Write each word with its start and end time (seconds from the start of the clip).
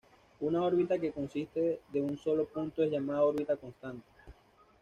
Una 0.39 0.63
órbita 0.63 0.97
que 0.97 1.11
consiste 1.11 1.79
de 1.93 2.01
un 2.01 2.17
solo 2.17 2.45
punto 2.47 2.81
es 2.81 2.89
llamada 2.89 3.21
órbita 3.21 3.55
constante. 3.55 4.09